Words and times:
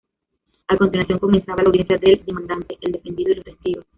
A 0.67 0.75
continuación, 0.77 1.19
comenzaba 1.19 1.61
la 1.61 1.67
audiencia 1.67 1.95
del 1.99 2.23
demandante, 2.25 2.75
el 2.81 2.93
defendido 2.93 3.33
y 3.33 3.35
los 3.35 3.45
testigos. 3.45 3.85